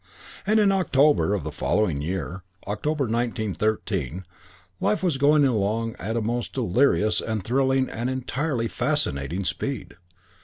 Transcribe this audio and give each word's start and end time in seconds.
And 0.47 0.59
in 0.59 0.71
October 0.71 1.35
of 1.35 1.43
the 1.43 1.51
following 1.51 2.01
year, 2.01 2.41
October, 2.65 3.03
1913, 3.05 4.25
life 4.79 5.03
was 5.03 5.19
going 5.19 5.45
along 5.45 5.95
at 5.99 6.17
a 6.17 6.21
most 6.21 6.53
delirious 6.53 7.21
and 7.21 7.43
thrilling 7.43 7.87
and 7.87 8.09
entirely 8.09 8.67
fascinating 8.67 9.43
speed. 9.45 9.97